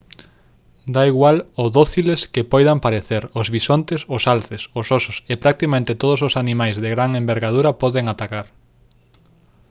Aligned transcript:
dá 0.95 1.01
igual 1.13 1.37
o 1.63 1.65
dóciles 1.77 2.21
que 2.33 2.47
poidan 2.53 2.81
parecer 2.85 3.23
os 3.41 3.47
bisontes 3.55 3.99
os 4.15 4.23
alces 4.33 4.61
os 4.79 4.87
osos 4.97 5.17
e 5.31 5.33
practicamente 5.43 5.99
todos 6.01 6.19
os 6.27 6.37
animais 6.43 6.75
de 6.83 6.89
gran 6.95 7.11
envergadura 7.21 7.71
poden 7.81 8.05
atacar 8.13 8.47